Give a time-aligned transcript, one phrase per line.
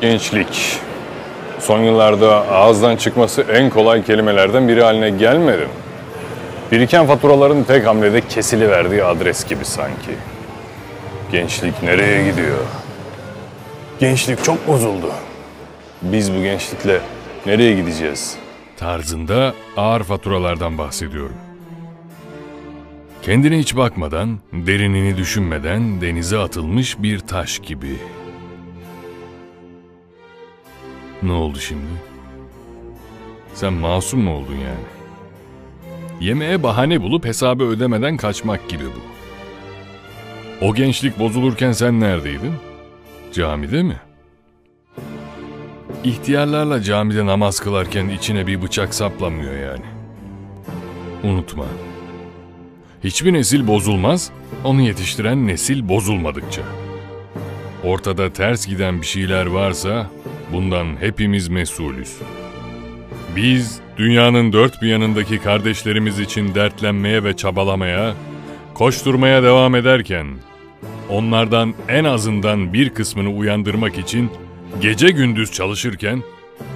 [0.00, 0.78] Gençlik.
[1.58, 5.68] Son yıllarda ağızdan çıkması en kolay kelimelerden biri haline gelmedi?
[6.72, 10.10] Biriken faturaların tek hamlede kesiliverdiği adres gibi sanki.
[11.32, 12.58] Gençlik nereye gidiyor?
[14.00, 15.06] Gençlik çok bozuldu.
[16.02, 17.00] Biz bu gençlikle
[17.46, 18.36] nereye gideceğiz?
[18.76, 21.36] Tarzında ağır faturalardan bahsediyorum.
[23.22, 27.96] Kendine hiç bakmadan, derinini düşünmeden denize atılmış bir taş gibi.
[31.22, 31.90] Ne oldu şimdi?
[33.54, 35.00] Sen masum mu oldun yani?
[36.20, 39.10] Yemeğe bahane bulup hesabı ödemeden kaçmak gibi bu.
[40.66, 42.52] O gençlik bozulurken sen neredeydin?
[43.32, 43.96] Camide mi?
[46.04, 49.84] İhtiyarlarla camide namaz kılarken içine bir bıçak saplanmıyor yani.
[51.24, 51.64] Unutma.
[53.04, 54.30] Hiçbir nesil bozulmaz,
[54.64, 56.62] onu yetiştiren nesil bozulmadıkça.
[57.84, 60.06] Ortada ters giden bir şeyler varsa
[60.52, 62.16] bundan hepimiz mesulüz.
[63.36, 68.14] Biz dünyanın dört bir yanındaki kardeşlerimiz için dertlenmeye ve çabalamaya,
[68.74, 70.26] koşturmaya devam ederken
[71.08, 74.30] onlardan en azından bir kısmını uyandırmak için
[74.80, 76.22] gece gündüz çalışırken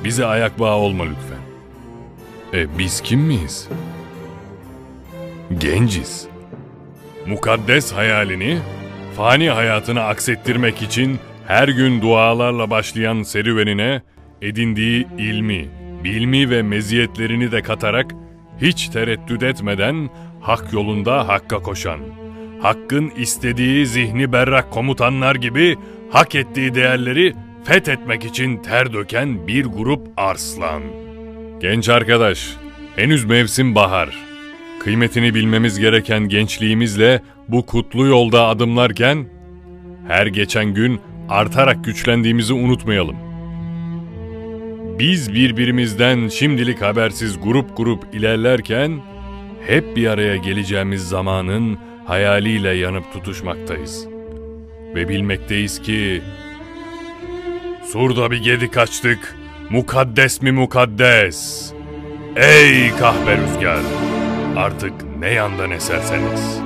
[0.05, 1.45] bize ayak bağı olma lütfen.
[2.61, 3.69] E biz kim miyiz?
[5.59, 6.27] Genciz.
[7.27, 8.59] Mukaddes hayalini
[9.17, 14.03] fani hayatını aksettirmek için her gün dualarla başlayan serüvenine
[14.43, 15.69] edindiği ilmi,
[16.05, 18.15] bilmi ve meziyetlerini de katarak
[18.61, 22.01] hiç tereddüt etmeden hak yolunda hakka koşan,
[22.61, 25.77] hakkın istediği zihni berrak komutanlar gibi
[26.11, 27.35] hak ettiği değerleri
[27.65, 30.83] fethetmek için ter döken bir grup arslan.
[31.61, 32.57] Genç arkadaş,
[32.97, 34.19] henüz mevsim bahar.
[34.81, 39.27] Kıymetini bilmemiz gereken gençliğimizle bu kutlu yolda adımlarken
[40.09, 43.17] her geçen gün artarak güçlendiğimizi unutmayalım.
[44.99, 49.01] Biz birbirimizden şimdilik habersiz grup grup ilerlerken
[49.67, 54.07] hep bir araya geleceğimiz zamanın hayaliyle yanıp tutuşmaktayız.
[54.95, 56.23] Ve bilmekteyiz ki
[57.93, 59.37] Surda bir gedi kaçtık,
[59.71, 61.73] mukaddes mi mukaddes?
[62.37, 63.81] Ey kahpe rüzgar!
[64.57, 66.61] Artık ne yandan eserseniz.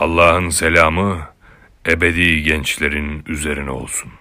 [0.00, 1.18] Allah'ın selamı
[1.88, 4.12] ebedi gençlerin üzerine olsun.